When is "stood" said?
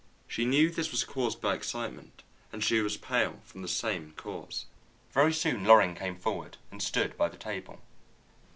6.81-7.15